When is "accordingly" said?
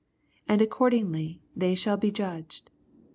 0.63-1.43